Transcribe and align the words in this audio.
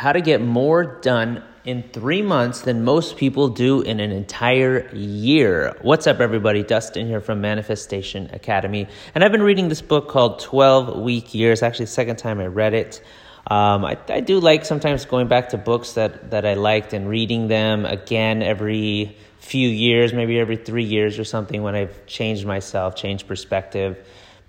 how 0.00 0.12
to 0.12 0.22
get 0.22 0.40
more 0.40 0.82
done 0.82 1.42
in 1.62 1.82
three 1.82 2.22
months 2.22 2.62
than 2.62 2.82
most 2.84 3.18
people 3.18 3.48
do 3.50 3.82
in 3.82 4.00
an 4.00 4.10
entire 4.10 4.88
year. 4.94 5.76
What's 5.82 6.06
up, 6.06 6.20
everybody? 6.20 6.62
Dustin 6.62 7.06
here 7.06 7.20
from 7.20 7.42
Manifestation 7.42 8.30
Academy. 8.32 8.88
And 9.14 9.22
I've 9.22 9.30
been 9.30 9.42
reading 9.42 9.68
this 9.68 9.82
book 9.82 10.08
called 10.08 10.40
12 10.40 11.00
Week 11.00 11.34
Years. 11.34 11.62
Actually, 11.62 11.84
second 11.84 12.16
time 12.16 12.40
I 12.40 12.46
read 12.46 12.72
it. 12.72 13.02
Um, 13.46 13.84
I, 13.84 13.98
I 14.08 14.20
do 14.20 14.40
like 14.40 14.64
sometimes 14.64 15.04
going 15.04 15.28
back 15.28 15.50
to 15.50 15.58
books 15.58 15.92
that, 15.92 16.30
that 16.30 16.46
I 16.46 16.54
liked 16.54 16.94
and 16.94 17.06
reading 17.06 17.48
them 17.48 17.84
again 17.84 18.42
every 18.42 19.18
few 19.40 19.68
years, 19.68 20.14
maybe 20.14 20.38
every 20.38 20.56
three 20.56 20.84
years 20.84 21.18
or 21.18 21.24
something 21.24 21.62
when 21.62 21.74
I've 21.74 22.06
changed 22.06 22.46
myself, 22.46 22.96
changed 22.96 23.28
perspective. 23.28 24.02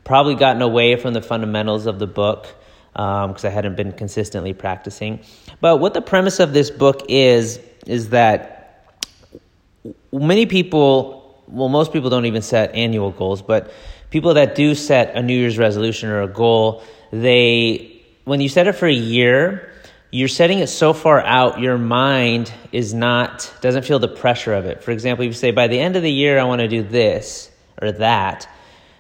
Probably 0.06 0.36
gotten 0.36 0.62
away 0.62 0.96
from 0.96 1.14
the 1.14 1.22
fundamentals 1.22 1.88
of 1.88 2.00
the 2.00 2.08
book 2.08 2.48
because 2.94 3.46
um, 3.46 3.50
I 3.50 3.54
hadn't 3.54 3.76
been 3.76 3.94
consistently 3.94 4.54
practicing. 4.54 5.22
But 5.60 5.78
what 5.78 5.94
the 5.94 6.02
premise 6.02 6.40
of 6.40 6.54
this 6.54 6.70
book 6.70 7.04
is, 7.08 7.60
is 7.88 8.10
that 8.10 8.88
many 10.12 10.46
people, 10.46 11.44
well, 11.48 11.70
most 11.70 11.94
people 11.94 12.10
don't 12.10 12.26
even 12.26 12.42
set 12.42 12.76
annual 12.76 13.12
goals, 13.12 13.42
but 13.42 13.72
people 14.10 14.34
that 14.34 14.56
do 14.56 14.76
set 14.76 15.16
a 15.16 15.22
New 15.22 15.38
Year's 15.38 15.58
resolution 15.58 16.10
or 16.10 16.22
a 16.22 16.28
goal, 16.28 16.84
they, 17.12 18.02
when 18.26 18.42
you 18.42 18.50
set 18.50 18.68
it 18.68 18.74
for 18.74 18.88
a 18.88 18.94
year, 18.94 19.72
you're 20.12 20.28
setting 20.28 20.60
it 20.60 20.68
so 20.68 20.92
far 20.92 21.22
out, 21.22 21.62
your 21.62 21.78
mind 21.78 22.52
is 22.74 22.94
not, 22.94 23.52
doesn't 23.62 23.86
feel 23.86 24.00
the 24.00 24.10
pressure 24.10 24.54
of 24.54 24.66
it. 24.66 24.84
For 24.84 24.92
example, 24.92 25.24
if 25.24 25.30
you 25.30 25.34
say, 25.34 25.52
by 25.52 25.68
the 25.68 25.80
end 25.80 25.96
of 25.96 26.04
the 26.04 26.12
year, 26.12 26.38
I 26.38 26.44
want 26.44 26.60
to 26.60 26.68
do 26.68 26.84
this 26.84 27.50
or 27.82 27.94
that, 27.94 28.50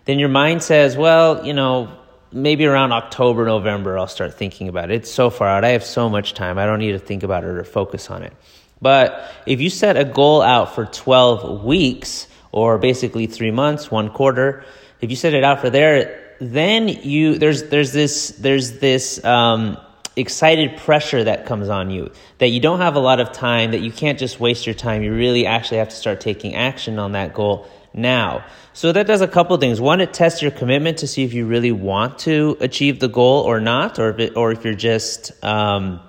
then 0.05 0.18
your 0.18 0.30
mind 0.30 0.63
says, 0.63 0.96
well, 0.96 1.46
you 1.46 1.54
know, 1.54 1.98
maybe 2.31 2.66
around 2.66 2.91
October, 2.91 3.45
November, 3.45 3.98
I'll 3.98 4.08
start 4.08 4.34
thinking 4.35 4.67
about 4.67 4.91
it. 4.91 4.95
It's 4.95 5.12
so 5.12 5.30
far 5.30 5.48
out. 5.48 5.63
I 5.63 5.70
have 5.70 5.84
so 5.84 6.09
much 6.09 6.34
time. 6.34 6.57
I 6.57 6.66
don't 6.66 6.80
need 6.80 6.94
to 6.94 6.99
think 6.99 7.23
about 7.23 7.44
it 7.44 7.49
or 7.49 7.63
focus 7.63 8.09
on 8.09 8.23
it. 8.23 8.34
But 8.81 9.31
if 9.45 9.62
you 9.62 9.70
set 9.70 9.98
a 9.98 10.05
goal 10.05 10.41
out 10.41 10.73
for 10.73 10.85
12 10.85 11.63
weeks, 11.63 12.27
or 12.51 12.77
basically 12.77 13.27
three 13.27 13.51
months, 13.51 13.90
one 13.90 14.10
quarter, 14.10 14.65
if 14.99 15.10
you 15.10 15.15
set 15.15 15.34
it 15.34 15.43
out 15.43 15.62
for 15.62 15.70
there, 15.70 16.35
then 16.40 16.88
you 16.88 17.38
there's 17.38 17.70
there's 17.70 17.93
this 17.93 18.29
there's 18.40 18.79
this 18.79 19.23
um, 19.23 19.77
excited 20.15 20.77
pressure 20.77 21.23
that 21.23 21.45
comes 21.45 21.70
on 21.70 21.90
you 21.90 22.12
that 22.40 22.49
you 22.49 22.59
don't 22.59 22.79
have 22.79 22.95
a 22.95 22.99
lot 22.99 23.20
of 23.20 23.31
time 23.31 23.71
that 23.71 23.79
you 23.79 23.91
can't 23.91 24.20
just 24.20 24.40
waste 24.40 24.65
your 24.65 24.76
time. 24.76 25.04
You 25.04 25.13
really 25.13 25.45
actually 25.45 25.77
have 25.77 25.90
to 25.90 25.95
start 25.95 26.20
taking 26.20 26.55
action 26.55 26.99
on 26.99 27.13
that 27.13 27.34
goal 27.34 27.67
now. 27.93 28.45
So 28.73 28.91
that 28.91 29.07
does 29.07 29.21
a 29.21 29.27
couple 29.27 29.55
things. 29.57 29.79
One, 29.79 30.01
it 30.01 30.13
tests 30.13 30.41
your 30.41 30.51
commitment 30.51 30.99
to 30.99 31.07
see 31.07 31.23
if 31.23 31.34
you 31.34 31.45
really 31.45 31.71
want 31.71 32.20
to 32.20 32.57
achieve 32.59 32.99
the 32.99 33.07
goal 33.07 33.43
or 33.43 33.59
not, 33.59 33.99
or 33.99 34.09
if 34.09 34.20
it, 34.20 34.37
or 34.37 34.51
if 34.51 34.63
you're 34.63 34.73
just 34.73 35.32
um, 35.43 35.99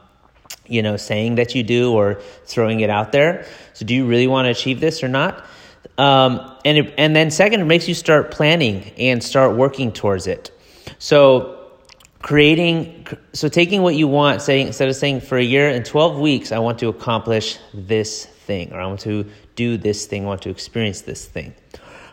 you 0.66 0.82
know 0.82 0.96
saying 0.96 1.36
that 1.36 1.54
you 1.54 1.62
do 1.62 1.92
or 1.92 2.20
throwing 2.44 2.80
it 2.80 2.90
out 2.90 3.12
there. 3.12 3.46
So 3.72 3.84
do 3.84 3.94
you 3.94 4.06
really 4.06 4.26
want 4.26 4.46
to 4.46 4.50
achieve 4.50 4.80
this 4.80 5.02
or 5.02 5.08
not? 5.08 5.44
Um, 5.98 6.56
and 6.64 6.78
it, 6.78 6.94
and 6.98 7.14
then 7.14 7.30
second, 7.30 7.60
it 7.60 7.64
makes 7.64 7.88
you 7.88 7.94
start 7.94 8.30
planning 8.30 8.92
and 8.96 9.22
start 9.22 9.56
working 9.56 9.92
towards 9.92 10.26
it. 10.26 10.50
So 10.98 11.61
creating 12.22 13.06
so 13.32 13.48
taking 13.48 13.82
what 13.82 13.96
you 13.96 14.06
want 14.06 14.40
saying 14.40 14.68
instead 14.68 14.88
of 14.88 14.94
saying 14.94 15.20
for 15.20 15.36
a 15.36 15.42
year 15.42 15.68
and 15.68 15.84
12 15.84 16.18
weeks 16.18 16.52
i 16.52 16.58
want 16.58 16.78
to 16.78 16.88
accomplish 16.88 17.58
this 17.74 18.24
thing 18.24 18.72
or 18.72 18.80
i 18.80 18.86
want 18.86 19.00
to 19.00 19.28
do 19.54 19.76
this 19.76 20.06
thing, 20.06 20.24
want 20.24 20.42
to 20.42 20.50
experience 20.50 21.02
this 21.02 21.24
thing. 21.24 21.54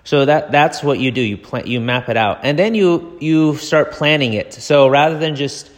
So 0.04 0.26
that 0.26 0.52
that's 0.52 0.82
what 0.82 1.00
you 1.00 1.12
do. 1.12 1.22
You 1.22 1.38
plan, 1.38 1.68
you 1.68 1.80
map 1.80 2.10
it 2.10 2.18
out, 2.18 2.40
and 2.44 2.58
then 2.58 2.74
you 2.74 3.18
you 3.20 3.56
start 3.58 3.92
planning 3.92 4.34
it. 4.34 4.54
So 4.54 4.88
rather 4.88 5.20
than 5.20 5.36
just 5.36 5.70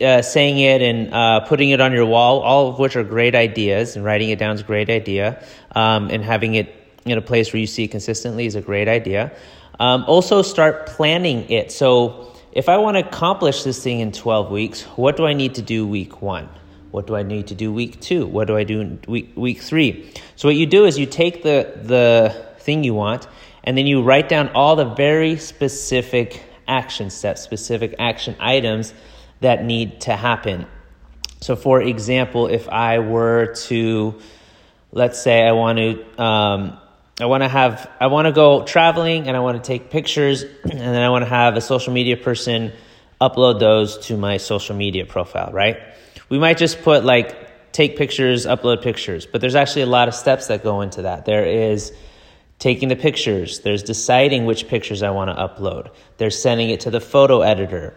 uh, 0.00 0.22
saying 0.22 0.58
it 0.58 0.82
and 0.82 1.12
uh, 1.12 1.40
putting 1.40 1.70
it 1.70 1.80
on 1.80 1.92
your 1.92 2.06
wall, 2.06 2.40
all 2.40 2.68
of 2.68 2.78
which 2.78 2.96
are 2.96 3.04
great 3.04 3.34
ideas, 3.34 3.96
and 3.96 4.04
writing 4.04 4.30
it 4.30 4.38
down 4.38 4.54
is 4.54 4.62
a 4.62 4.64
great 4.64 4.90
idea, 4.90 5.44
um, 5.72 6.10
and 6.10 6.24
having 6.24 6.54
it 6.54 6.74
in 7.04 7.18
a 7.18 7.22
place 7.22 7.52
where 7.52 7.60
you 7.60 7.66
see 7.66 7.84
it 7.84 7.90
consistently 7.90 8.46
is 8.46 8.54
a 8.54 8.62
great 8.62 8.88
idea. 8.88 9.32
Um, 9.78 10.04
also, 10.06 10.42
start 10.42 10.86
planning 10.86 11.48
it. 11.50 11.70
So 11.70 12.33
if 12.54 12.68
I 12.68 12.76
want 12.76 12.96
to 12.96 13.06
accomplish 13.06 13.64
this 13.64 13.82
thing 13.82 13.98
in 13.98 14.12
12 14.12 14.50
weeks, 14.52 14.82
what 14.96 15.16
do 15.16 15.26
I 15.26 15.32
need 15.32 15.56
to 15.56 15.62
do 15.62 15.86
week 15.86 16.22
one? 16.22 16.48
What 16.92 17.08
do 17.08 17.16
I 17.16 17.24
need 17.24 17.48
to 17.48 17.56
do 17.56 17.72
week 17.72 18.00
two? 18.00 18.26
What 18.26 18.46
do 18.46 18.56
I 18.56 18.62
do 18.62 18.96
week, 19.08 19.32
week 19.34 19.60
three? 19.60 20.12
So 20.36 20.46
what 20.46 20.54
you 20.54 20.64
do 20.64 20.84
is 20.84 20.96
you 20.96 21.06
take 21.06 21.42
the, 21.42 21.72
the 21.82 22.46
thing 22.60 22.84
you 22.84 22.94
want 22.94 23.26
and 23.64 23.76
then 23.76 23.86
you 23.88 24.02
write 24.02 24.28
down 24.28 24.50
all 24.50 24.76
the 24.76 24.84
very 24.84 25.36
specific 25.36 26.44
action 26.68 27.10
steps, 27.10 27.42
specific 27.42 27.96
action 27.98 28.36
items 28.38 28.94
that 29.40 29.64
need 29.64 30.02
to 30.02 30.14
happen. 30.14 30.66
So 31.40 31.56
for 31.56 31.82
example, 31.82 32.46
if 32.46 32.68
I 32.68 33.00
were 33.00 33.54
to, 33.66 34.20
let's 34.92 35.20
say 35.20 35.42
I 35.42 35.52
want 35.52 35.78
to, 35.78 36.22
um, 36.22 36.78
I 37.20 37.26
want 37.26 37.42
to 37.42 37.48
have, 37.48 37.90
I 38.00 38.08
want 38.08 38.26
to 38.26 38.32
go 38.32 38.64
traveling 38.64 39.28
and 39.28 39.36
I 39.36 39.40
want 39.40 39.62
to 39.62 39.66
take 39.66 39.90
pictures 39.90 40.42
and 40.42 40.72
then 40.72 41.02
I 41.02 41.10
want 41.10 41.24
to 41.24 41.28
have 41.28 41.56
a 41.56 41.60
social 41.60 41.92
media 41.92 42.16
person 42.16 42.72
upload 43.20 43.60
those 43.60 43.98
to 44.06 44.16
my 44.16 44.38
social 44.38 44.74
media 44.74 45.06
profile, 45.06 45.50
right? 45.52 45.78
we 46.28 46.38
might 46.38 46.58
just 46.58 46.82
put 46.82 47.04
like 47.04 47.72
take 47.72 47.96
pictures, 47.96 48.46
upload 48.46 48.82
pictures, 48.82 49.26
but 49.26 49.40
there's 49.40 49.54
actually 49.54 49.82
a 49.82 49.86
lot 49.86 50.08
of 50.08 50.14
steps 50.14 50.46
that 50.48 50.62
go 50.62 50.80
into 50.80 51.02
that. 51.02 51.24
There 51.24 51.44
is 51.44 51.92
taking 52.58 52.88
the 52.88 52.96
pictures, 52.96 53.60
there's 53.60 53.82
deciding 53.82 54.44
which 54.44 54.68
pictures 54.68 55.02
I 55.02 55.10
want 55.10 55.30
to 55.30 55.36
upload, 55.36 55.90
there's 56.18 56.40
sending 56.40 56.70
it 56.70 56.80
to 56.80 56.90
the 56.90 57.00
photo 57.00 57.42
editor, 57.42 57.96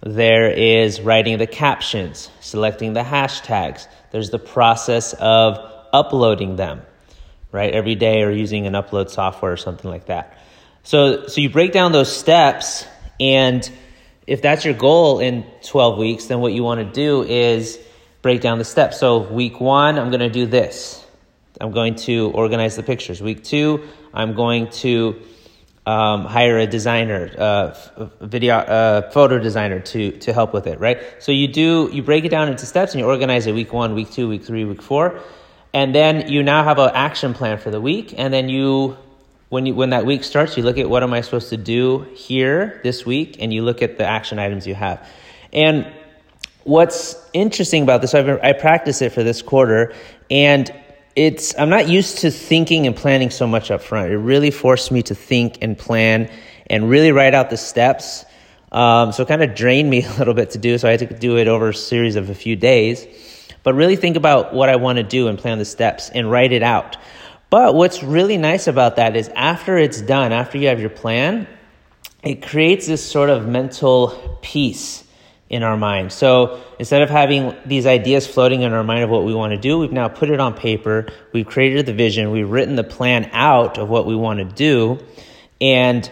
there 0.00 0.50
is 0.50 1.00
writing 1.00 1.38
the 1.38 1.46
captions, 1.46 2.30
selecting 2.40 2.94
the 2.94 3.02
hashtags, 3.02 3.86
there's 4.10 4.30
the 4.30 4.38
process 4.38 5.12
of 5.14 5.58
uploading 5.92 6.56
them, 6.56 6.82
right? 7.52 7.72
Every 7.72 7.94
day 7.94 8.22
or 8.22 8.30
using 8.30 8.66
an 8.66 8.74
upload 8.74 9.10
software 9.10 9.52
or 9.52 9.56
something 9.56 9.90
like 9.90 10.06
that. 10.06 10.38
So, 10.82 11.26
so 11.26 11.40
you 11.40 11.50
break 11.50 11.72
down 11.72 11.92
those 11.92 12.14
steps 12.14 12.86
and 13.20 13.68
if 14.26 14.42
that's 14.42 14.64
your 14.64 14.74
goal 14.74 15.20
in 15.20 15.46
12 15.62 15.98
weeks, 15.98 16.26
then 16.26 16.40
what 16.40 16.52
you 16.52 16.62
want 16.62 16.80
to 16.80 16.92
do 16.92 17.22
is 17.22 17.78
break 18.20 18.42
down 18.42 18.58
the 18.58 18.64
steps. 18.64 18.98
So, 19.00 19.18
week 19.18 19.58
one, 19.58 19.98
I'm 19.98 20.10
going 20.10 20.20
to 20.20 20.28
do 20.28 20.44
this. 20.44 21.04
I'm 21.60 21.72
going 21.72 21.94
to 21.96 22.30
organize 22.32 22.76
the 22.76 22.82
pictures. 22.82 23.22
Week 23.22 23.42
two, 23.42 23.88
I'm 24.12 24.34
going 24.34 24.68
to 24.82 25.20
um, 25.86 26.26
hire 26.26 26.58
a 26.58 26.66
designer, 26.66 27.30
uh, 27.38 27.74
video, 28.20 28.56
uh, 28.56 29.10
photo 29.10 29.38
designer 29.38 29.80
to 29.80 30.12
to 30.18 30.32
help 30.34 30.52
with 30.52 30.66
it. 30.66 30.78
Right. 30.78 31.00
So 31.18 31.32
you 31.32 31.48
do 31.48 31.88
you 31.90 32.02
break 32.02 32.24
it 32.24 32.28
down 32.28 32.48
into 32.48 32.66
steps 32.66 32.92
and 32.92 33.00
you 33.00 33.06
organize 33.06 33.46
it. 33.46 33.54
Week 33.54 33.72
one, 33.72 33.94
week 33.94 34.10
two, 34.10 34.28
week 34.28 34.44
three, 34.44 34.66
week 34.66 34.82
four, 34.82 35.20
and 35.72 35.94
then 35.94 36.28
you 36.28 36.42
now 36.42 36.64
have 36.64 36.78
an 36.78 36.90
action 36.94 37.34
plan 37.34 37.58
for 37.58 37.70
the 37.70 37.80
week, 37.80 38.14
and 38.16 38.32
then 38.32 38.48
you 38.48 38.96
when 39.48 39.66
you 39.66 39.74
when 39.74 39.90
that 39.90 40.04
week 40.04 40.24
starts, 40.24 40.56
you 40.56 40.62
look 40.62 40.78
at 40.78 40.88
what 40.88 41.02
am 41.02 41.12
I 41.12 41.20
supposed 41.20 41.50
to 41.50 41.56
do 41.56 42.00
here 42.14 42.80
this 42.82 43.06
week, 43.06 43.36
and 43.40 43.52
you 43.52 43.62
look 43.62 43.82
at 43.82 43.98
the 43.98 44.04
action 44.04 44.38
items 44.38 44.66
you 44.66 44.74
have. 44.74 45.06
And 45.52 45.86
what's 46.64 47.16
interesting 47.32 47.82
about 47.82 48.02
this, 48.02 48.14
I've 48.14 48.28
I 48.42 48.52
practice 48.52 49.02
it 49.02 49.12
for 49.12 49.22
this 49.22 49.42
quarter, 49.42 49.94
and 50.30 50.70
it's 51.16 51.58
I'm 51.58 51.70
not 51.70 51.88
used 51.88 52.18
to 52.18 52.30
thinking 52.30 52.86
and 52.86 52.94
planning 52.94 53.30
so 53.30 53.46
much 53.46 53.70
up 53.70 53.82
front. 53.82 54.10
It 54.12 54.18
really 54.18 54.50
forced 54.50 54.92
me 54.92 55.02
to 55.04 55.14
think 55.14 55.58
and 55.62 55.76
plan 55.76 56.30
and 56.68 56.88
really 56.88 57.12
write 57.12 57.34
out 57.34 57.50
the 57.50 57.56
steps. 57.56 58.24
Um, 58.70 59.12
so 59.12 59.22
it 59.22 59.28
kind 59.28 59.42
of 59.42 59.54
drained 59.54 59.88
me 59.88 60.04
a 60.04 60.12
little 60.18 60.34
bit 60.34 60.50
to 60.50 60.58
do. 60.58 60.78
So 60.78 60.88
I 60.88 60.92
had 60.92 61.00
to 61.00 61.06
do 61.06 61.38
it 61.38 61.48
over 61.48 61.70
a 61.70 61.74
series 61.74 62.16
of 62.16 62.30
a 62.30 62.34
few 62.34 62.54
days. 62.54 63.06
But 63.62 63.74
really 63.74 63.96
think 63.96 64.16
about 64.16 64.54
what 64.54 64.68
I 64.68 64.76
want 64.76 64.96
to 64.96 65.02
do 65.02 65.28
and 65.28 65.38
plan 65.38 65.58
the 65.58 65.64
steps 65.64 66.10
and 66.10 66.30
write 66.30 66.52
it 66.52 66.62
out. 66.62 66.96
But 67.50 67.74
what's 67.74 68.02
really 68.02 68.36
nice 68.36 68.66
about 68.66 68.96
that 68.96 69.16
is 69.16 69.28
after 69.34 69.78
it's 69.78 70.00
done, 70.00 70.32
after 70.32 70.58
you 70.58 70.68
have 70.68 70.80
your 70.80 70.90
plan, 70.90 71.46
it 72.22 72.42
creates 72.42 72.86
this 72.86 73.08
sort 73.08 73.30
of 73.30 73.46
mental 73.46 74.38
peace 74.42 75.04
in 75.48 75.62
our 75.62 75.76
mind. 75.76 76.12
So 76.12 76.60
instead 76.78 77.02
of 77.02 77.08
having 77.08 77.56
these 77.64 77.86
ideas 77.86 78.26
floating 78.26 78.62
in 78.62 78.72
our 78.72 78.84
mind 78.84 79.04
of 79.04 79.10
what 79.10 79.24
we 79.24 79.34
want 79.34 79.52
to 79.52 79.56
do, 79.58 79.78
we've 79.78 79.92
now 79.92 80.08
put 80.08 80.30
it 80.30 80.40
on 80.40 80.54
paper, 80.54 81.06
we've 81.32 81.46
created 81.46 81.86
the 81.86 81.94
vision, 81.94 82.30
we've 82.30 82.50
written 82.50 82.76
the 82.76 82.84
plan 82.84 83.30
out 83.32 83.78
of 83.78 83.88
what 83.88 84.06
we 84.06 84.14
want 84.14 84.40
to 84.40 84.44
do, 84.44 84.98
and 85.60 86.10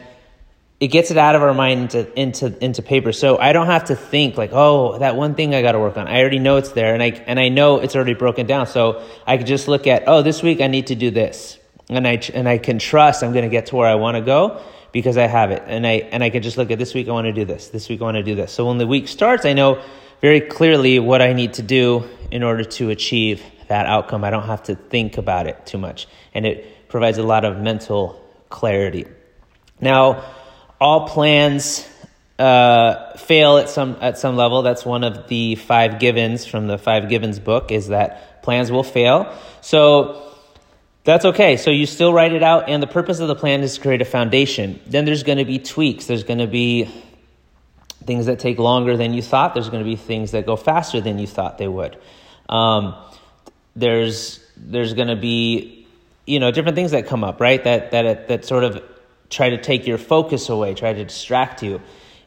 it 0.78 0.88
gets 0.88 1.10
it 1.10 1.16
out 1.16 1.34
of 1.34 1.42
our 1.42 1.54
mind 1.54 1.94
into, 1.94 2.20
into 2.20 2.64
into 2.64 2.82
paper. 2.82 3.12
So 3.12 3.38
I 3.38 3.52
don't 3.52 3.66
have 3.66 3.84
to 3.84 3.96
think 3.96 4.36
like, 4.36 4.50
oh, 4.52 4.98
that 4.98 5.16
one 5.16 5.34
thing 5.34 5.54
I 5.54 5.62
got 5.62 5.72
to 5.72 5.78
work 5.78 5.96
on. 5.96 6.06
I 6.06 6.20
already 6.20 6.38
know 6.38 6.56
it's 6.56 6.72
there, 6.72 6.92
and 6.92 7.02
I 7.02 7.10
and 7.26 7.40
I 7.40 7.48
know 7.48 7.78
it's 7.78 7.96
already 7.96 8.14
broken 8.14 8.46
down. 8.46 8.66
So 8.66 9.02
I 9.26 9.38
could 9.38 9.46
just 9.46 9.68
look 9.68 9.86
at, 9.86 10.04
oh, 10.06 10.22
this 10.22 10.42
week 10.42 10.60
I 10.60 10.66
need 10.66 10.88
to 10.88 10.94
do 10.94 11.10
this, 11.10 11.58
and 11.88 12.06
I 12.06 12.20
and 12.34 12.48
I 12.48 12.58
can 12.58 12.78
trust 12.78 13.22
I'm 13.22 13.32
going 13.32 13.44
to 13.44 13.50
get 13.50 13.66
to 13.66 13.76
where 13.76 13.88
I 13.88 13.94
want 13.94 14.16
to 14.16 14.20
go 14.20 14.62
because 14.92 15.16
I 15.16 15.26
have 15.26 15.50
it, 15.50 15.62
and 15.66 15.86
I 15.86 15.92
and 16.12 16.22
I 16.22 16.28
can 16.28 16.42
just 16.42 16.58
look 16.58 16.70
at 16.70 16.78
this 16.78 16.92
week 16.92 17.08
I 17.08 17.12
want 17.12 17.26
to 17.26 17.32
do 17.32 17.46
this, 17.46 17.68
this 17.68 17.88
week 17.88 18.02
I 18.02 18.04
want 18.04 18.16
to 18.18 18.22
do 18.22 18.34
this. 18.34 18.52
So 18.52 18.66
when 18.66 18.76
the 18.76 18.86
week 18.86 19.08
starts, 19.08 19.46
I 19.46 19.54
know 19.54 19.82
very 20.20 20.42
clearly 20.42 20.98
what 20.98 21.22
I 21.22 21.32
need 21.32 21.54
to 21.54 21.62
do 21.62 22.04
in 22.30 22.42
order 22.42 22.64
to 22.64 22.90
achieve 22.90 23.42
that 23.68 23.86
outcome. 23.86 24.24
I 24.24 24.30
don't 24.30 24.46
have 24.46 24.64
to 24.64 24.74
think 24.74 25.16
about 25.16 25.46
it 25.46 25.64
too 25.64 25.78
much, 25.78 26.06
and 26.34 26.44
it 26.44 26.88
provides 26.88 27.16
a 27.16 27.22
lot 27.22 27.46
of 27.46 27.58
mental 27.58 28.22
clarity. 28.50 29.06
Now 29.80 30.24
all 30.80 31.08
plans 31.08 31.88
uh, 32.38 33.16
fail 33.16 33.58
at 33.58 33.68
some 33.68 33.96
at 34.00 34.18
some 34.18 34.36
level. 34.36 34.62
That's 34.62 34.84
one 34.84 35.04
of 35.04 35.28
the 35.28 35.54
five 35.54 35.98
givens 35.98 36.44
from 36.44 36.66
the 36.66 36.78
five 36.78 37.08
givens 37.08 37.38
book. 37.38 37.70
Is 37.70 37.88
that 37.88 38.42
plans 38.42 38.70
will 38.70 38.84
fail. 38.84 39.34
So 39.60 40.22
that's 41.04 41.24
okay. 41.24 41.56
So 41.56 41.70
you 41.70 41.86
still 41.86 42.12
write 42.12 42.32
it 42.32 42.42
out, 42.42 42.68
and 42.68 42.82
the 42.82 42.86
purpose 42.86 43.20
of 43.20 43.28
the 43.28 43.36
plan 43.36 43.62
is 43.62 43.76
to 43.76 43.80
create 43.80 44.02
a 44.02 44.06
foundation. 44.06 44.80
Then 44.86 45.04
there's 45.04 45.22
going 45.22 45.38
to 45.38 45.44
be 45.44 45.58
tweaks. 45.58 46.06
There's 46.06 46.24
going 46.24 46.40
to 46.40 46.46
be 46.46 46.90
things 48.04 48.26
that 48.26 48.38
take 48.38 48.58
longer 48.58 48.96
than 48.96 49.14
you 49.14 49.22
thought. 49.22 49.54
There's 49.54 49.68
going 49.68 49.82
to 49.82 49.88
be 49.88 49.96
things 49.96 50.32
that 50.32 50.46
go 50.46 50.56
faster 50.56 51.00
than 51.00 51.18
you 51.18 51.26
thought 51.26 51.58
they 51.58 51.68
would. 51.68 51.98
Um, 52.48 52.94
there's 53.74 54.40
there's 54.56 54.94
going 54.94 55.08
to 55.08 55.16
be 55.16 55.86
you 56.26 56.40
know 56.40 56.50
different 56.50 56.76
things 56.76 56.90
that 56.90 57.06
come 57.06 57.24
up, 57.24 57.40
right? 57.40 57.62
That 57.62 57.90
that 57.92 58.28
that 58.28 58.44
sort 58.44 58.64
of 58.64 58.82
try 59.30 59.50
to 59.50 59.58
take 59.58 59.86
your 59.86 59.98
focus 59.98 60.48
away, 60.48 60.74
try 60.74 60.92
to 60.92 61.04
distract 61.04 61.62
you, 61.62 61.80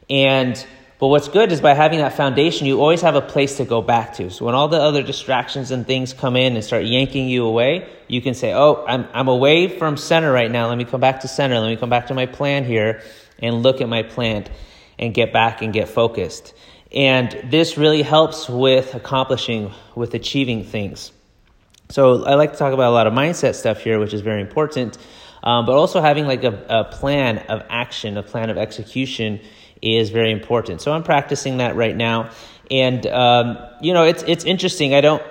and 0.08 0.64
but 1.00 1.06
what's 1.06 1.28
good 1.28 1.50
is 1.50 1.62
by 1.62 1.72
having 1.72 2.00
that 2.00 2.12
foundation, 2.12 2.66
you 2.66 2.78
always 2.78 3.00
have 3.00 3.14
a 3.14 3.22
place 3.22 3.56
to 3.56 3.64
go 3.64 3.80
back 3.80 4.16
to. 4.16 4.28
So 4.30 4.44
when 4.44 4.54
all 4.54 4.68
the 4.68 4.76
other 4.78 5.02
distractions 5.02 5.70
and 5.70 5.86
things 5.86 6.12
come 6.12 6.36
in 6.36 6.56
and 6.56 6.62
start 6.62 6.84
yanking 6.84 7.26
you 7.26 7.46
away, 7.46 7.88
you 8.06 8.20
can 8.20 8.34
say, 8.34 8.52
Oh, 8.52 8.84
I'm, 8.86 9.08
I'm 9.14 9.28
away 9.28 9.68
from 9.78 9.96
center 9.96 10.30
right 10.30 10.50
now. 10.50 10.68
Let 10.68 10.76
me 10.76 10.84
come 10.84 11.00
back 11.00 11.20
to 11.20 11.28
center. 11.28 11.58
Let 11.58 11.70
me 11.70 11.76
come 11.76 11.88
back 11.88 12.08
to 12.08 12.14
my 12.14 12.26
plan 12.26 12.64
here 12.64 13.00
and 13.38 13.62
look 13.62 13.80
at 13.80 13.88
my 13.88 14.02
plan 14.02 14.44
and 14.98 15.14
get 15.14 15.32
back 15.32 15.62
and 15.62 15.72
get 15.72 15.88
focused. 15.88 16.52
And 16.92 17.30
this 17.50 17.78
really 17.78 18.02
helps 18.02 18.46
with 18.46 18.94
accomplishing, 18.94 19.72
with 19.94 20.12
achieving 20.12 20.64
things. 20.64 21.12
So 21.88 22.26
I 22.26 22.34
like 22.34 22.52
to 22.52 22.58
talk 22.58 22.74
about 22.74 22.90
a 22.90 22.94
lot 22.94 23.06
of 23.06 23.14
mindset 23.14 23.54
stuff 23.54 23.80
here, 23.80 23.98
which 23.98 24.12
is 24.12 24.20
very 24.20 24.42
important. 24.42 24.98
Um, 25.42 25.66
but 25.66 25.74
also 25.74 26.00
having 26.00 26.26
like 26.26 26.44
a, 26.44 26.64
a 26.68 26.84
plan 26.84 27.38
of 27.38 27.62
action, 27.68 28.16
a 28.16 28.22
plan 28.22 28.50
of 28.50 28.58
execution 28.58 29.40
is 29.80 30.10
very 30.10 30.30
important. 30.30 30.80
So 30.80 30.92
I'm 30.92 31.02
practicing 31.02 31.58
that 31.58 31.76
right 31.76 31.96
now, 31.96 32.30
and 32.70 33.06
um, 33.06 33.58
you 33.80 33.94
know 33.94 34.04
it's 34.04 34.22
it's 34.26 34.44
interesting. 34.44 34.94
I 34.94 35.00
don't 35.00 35.22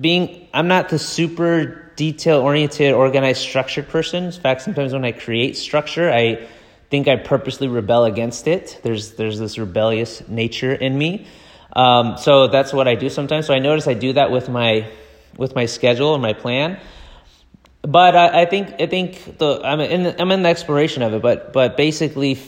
being 0.00 0.48
I'm 0.54 0.68
not 0.68 0.88
the 0.88 0.98
super 0.98 1.90
detail 1.96 2.40
oriented, 2.40 2.92
organized, 2.92 3.40
structured 3.40 3.88
person. 3.88 4.24
In 4.24 4.32
fact, 4.32 4.62
sometimes 4.62 4.92
when 4.92 5.04
I 5.04 5.12
create 5.12 5.56
structure, 5.56 6.10
I 6.12 6.46
think 6.90 7.08
I 7.08 7.16
purposely 7.16 7.68
rebel 7.68 8.04
against 8.04 8.46
it. 8.46 8.80
There's 8.82 9.14
there's 9.14 9.38
this 9.38 9.58
rebellious 9.58 10.26
nature 10.28 10.72
in 10.72 10.96
me. 10.96 11.26
Um, 11.72 12.16
so 12.16 12.46
that's 12.48 12.72
what 12.72 12.88
I 12.88 12.94
do 12.94 13.10
sometimes. 13.10 13.46
So 13.46 13.54
I 13.54 13.58
notice 13.58 13.86
I 13.86 13.94
do 13.94 14.12
that 14.12 14.30
with 14.30 14.48
my 14.48 14.88
with 15.36 15.54
my 15.54 15.66
schedule 15.66 16.14
and 16.14 16.22
my 16.22 16.32
plan. 16.32 16.78
But 17.86 18.16
I, 18.16 18.42
I 18.42 18.44
think 18.46 18.80
I 18.80 18.86
think 18.86 19.38
the 19.38 19.60
I'm 19.62 19.80
in 19.80 20.20
I'm 20.20 20.32
in 20.32 20.42
the 20.42 20.48
exploration 20.48 21.02
of 21.02 21.14
it. 21.14 21.22
But 21.22 21.52
but 21.52 21.76
basically 21.76 22.38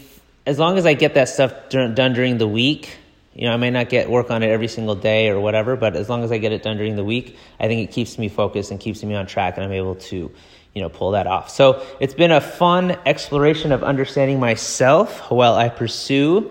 as 0.46 0.58
long 0.58 0.78
as 0.78 0.86
I 0.86 0.94
get 0.94 1.14
that 1.14 1.28
stuff 1.28 1.52
done 1.68 2.14
during 2.14 2.38
the 2.38 2.48
week, 2.48 2.96
you 3.34 3.46
know, 3.46 3.52
I 3.52 3.56
may 3.56 3.70
not 3.70 3.88
get 3.88 4.10
work 4.10 4.30
on 4.30 4.42
it 4.42 4.48
every 4.48 4.66
single 4.66 4.94
day 4.94 5.28
or 5.28 5.38
whatever, 5.38 5.76
but 5.76 5.94
as 5.94 6.08
long 6.08 6.24
as 6.24 6.32
I 6.32 6.38
get 6.38 6.52
it 6.52 6.62
done 6.62 6.76
during 6.76 6.96
the 6.96 7.04
week, 7.04 7.36
I 7.60 7.68
think 7.68 7.88
it 7.88 7.92
keeps 7.92 8.18
me 8.18 8.28
focused 8.28 8.70
and 8.70 8.80
keeps 8.80 9.04
me 9.04 9.14
on 9.14 9.26
track, 9.26 9.56
and 9.56 9.64
I'm 9.64 9.72
able 9.72 9.96
to, 9.96 10.32
you 10.74 10.82
know, 10.82 10.88
pull 10.88 11.12
that 11.12 11.26
off. 11.26 11.50
So 11.50 11.86
it's 12.00 12.14
been 12.14 12.32
a 12.32 12.40
fun 12.40 12.96
exploration 13.06 13.70
of 13.70 13.84
understanding 13.84 14.40
myself 14.40 15.30
while 15.30 15.54
I 15.54 15.68
pursue 15.68 16.50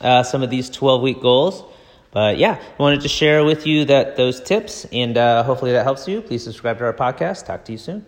uh, 0.00 0.22
some 0.24 0.42
of 0.42 0.50
these 0.50 0.70
12 0.70 1.02
week 1.02 1.20
goals. 1.20 1.62
But 2.10 2.38
yeah, 2.38 2.58
I 2.58 2.82
wanted 2.82 3.02
to 3.02 3.08
share 3.08 3.44
with 3.44 3.66
you 3.66 3.84
that 3.84 4.16
those 4.16 4.40
tips, 4.40 4.86
and 4.86 5.18
uh, 5.18 5.44
hopefully 5.44 5.72
that 5.72 5.84
helps 5.84 6.08
you. 6.08 6.22
Please 6.22 6.42
subscribe 6.42 6.78
to 6.78 6.84
our 6.86 6.94
podcast. 6.94 7.44
Talk 7.44 7.66
to 7.66 7.72
you 7.72 7.78
soon. 7.78 8.06